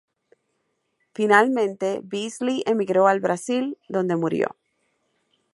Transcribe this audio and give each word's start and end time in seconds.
Finalmente, 1.13 2.01
Beazley 2.03 2.63
emigró 2.65 3.07
al 3.07 3.19
Brasil, 3.19 3.77
donde 3.87 4.15
murió. 4.15 4.55